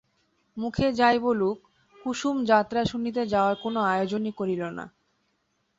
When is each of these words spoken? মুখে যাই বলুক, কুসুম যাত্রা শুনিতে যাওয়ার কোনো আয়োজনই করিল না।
মুখে 0.57 0.87
যাই 0.93 1.17
বলুক, 1.19 1.57
কুসুম 1.97 2.35
যাত্রা 2.45 2.81
শুনিতে 2.85 3.21
যাওয়ার 3.27 3.55
কোনো 3.63 3.79
আয়োজনই 3.85 4.33
করিল 4.39 4.61
না। 4.77 4.85